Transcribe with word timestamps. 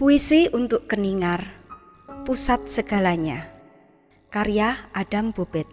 Puisi 0.00 0.48
untuk 0.56 0.88
Keningar, 0.88 1.44
Pusat 2.24 2.72
Segalanya, 2.72 3.52
karya 4.32 4.88
Adam 4.96 5.28
Bobet. 5.28 5.68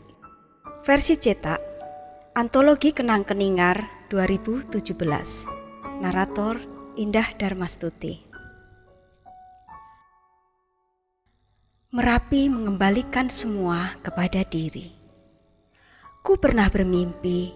Versi 0.83 1.15
cetak, 1.15 1.63
Antologi 2.35 2.91
Kenang 2.91 3.23
Keningar 3.23 3.87
2017. 4.11 4.83
Narator 6.03 6.59
Indah 6.99 7.39
Darmastuti. 7.39 8.27
Merapi 11.95 12.51
mengembalikan 12.51 13.31
semua 13.31 13.95
kepada 14.03 14.43
diri. 14.43 14.91
Ku 16.19 16.35
pernah 16.35 16.67
bermimpi, 16.67 17.55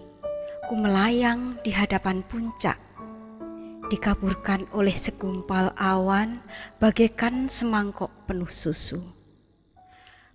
ku 0.72 0.80
melayang 0.80 1.60
di 1.60 1.68
hadapan 1.68 2.24
puncak 2.24 2.91
dikaburkan 3.92 4.64
oleh 4.72 4.96
segumpal 4.96 5.68
awan 5.76 6.40
bagaikan 6.80 7.52
semangkok 7.52 8.08
penuh 8.24 8.48
susu. 8.48 9.04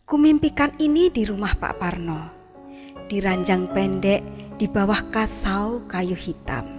Kumimpikan 0.06 0.78
ini 0.78 1.10
di 1.10 1.26
rumah 1.26 1.58
Pak 1.58 1.82
Parno, 1.82 2.22
di 3.10 3.18
ranjang 3.18 3.66
pendek 3.74 4.22
di 4.62 4.70
bawah 4.70 5.10
kasau 5.10 5.90
kayu 5.90 6.14
hitam, 6.14 6.70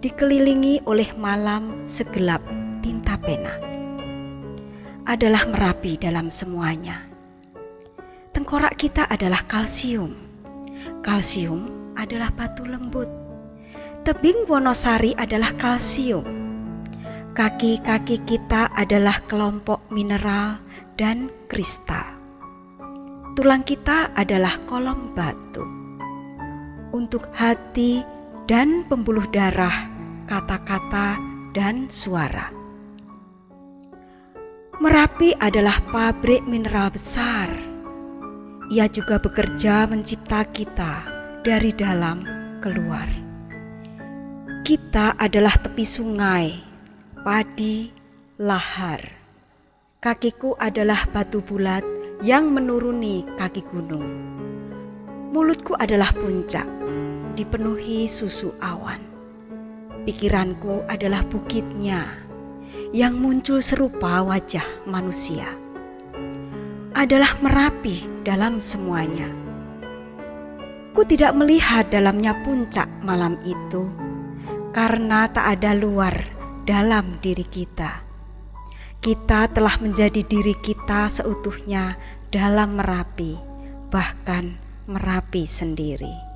dikelilingi 0.00 0.88
oleh 0.88 1.12
malam 1.20 1.84
segelap 1.84 2.40
tinta 2.80 3.20
pena. 3.20 3.60
Adalah 5.04 5.44
merapi 5.52 6.00
dalam 6.00 6.32
semuanya. 6.32 7.04
Tengkorak 8.32 8.80
kita 8.80 9.04
adalah 9.04 9.44
kalsium. 9.44 10.16
Kalsium 11.04 11.92
adalah 11.92 12.32
batu 12.32 12.64
lembut 12.64 13.29
Tebing 14.00 14.48
Wonosari 14.48 15.12
adalah 15.20 15.52
kalsium. 15.60 16.24
Kaki-kaki 17.36 18.24
kita 18.24 18.72
adalah 18.72 19.20
kelompok 19.28 19.92
mineral 19.92 20.56
dan 20.96 21.28
kristal. 21.52 22.16
Tulang 23.36 23.60
kita 23.60 24.08
adalah 24.16 24.56
kolom 24.64 25.12
batu. 25.12 25.60
Untuk 26.96 27.28
hati 27.36 28.00
dan 28.48 28.88
pembuluh 28.88 29.28
darah, 29.28 29.92
kata-kata 30.24 31.20
dan 31.52 31.92
suara. 31.92 32.48
Merapi 34.80 35.36
adalah 35.44 35.76
pabrik 35.92 36.40
mineral 36.48 36.88
besar. 36.88 37.52
Ia 38.72 38.88
juga 38.88 39.20
bekerja 39.20 39.84
mencipta 39.92 40.40
kita 40.48 41.04
dari 41.44 41.76
dalam 41.76 42.24
keluar. 42.64 43.29
Kita 44.70 45.18
adalah 45.18 45.58
tepi 45.58 45.82
sungai, 45.82 46.54
padi, 47.26 47.90
lahar. 48.38 49.02
Kakiku 49.98 50.54
adalah 50.62 51.10
batu 51.10 51.42
bulat 51.42 51.82
yang 52.22 52.54
menuruni 52.54 53.26
kaki 53.34 53.66
gunung. 53.66 54.06
Mulutku 55.34 55.74
adalah 55.74 56.14
puncak, 56.14 56.70
dipenuhi 57.34 58.06
susu 58.06 58.54
awan. 58.62 59.02
Pikiranku 60.06 60.86
adalah 60.86 61.26
bukitnya 61.26 62.06
yang 62.94 63.18
muncul 63.18 63.58
serupa 63.58 64.22
wajah 64.22 64.86
manusia. 64.86 65.50
Adalah 66.94 67.34
merapi 67.42 68.06
dalam 68.22 68.62
semuanya. 68.62 69.34
Ku 70.94 71.02
tidak 71.02 71.34
melihat 71.34 71.90
dalamnya 71.90 72.38
puncak 72.46 72.86
malam 73.02 73.34
itu 73.42 74.09
karena 74.70 75.26
tak 75.26 75.58
ada 75.58 75.74
luar 75.74 76.14
dalam 76.62 77.18
diri 77.18 77.42
kita. 77.42 78.06
Kita 79.00 79.50
telah 79.50 79.80
menjadi 79.82 80.22
diri 80.22 80.54
kita 80.60 81.10
seutuhnya 81.10 81.98
dalam 82.30 82.78
Merapi, 82.78 83.34
bahkan 83.90 84.60
Merapi 84.86 85.48
sendiri. 85.48 86.29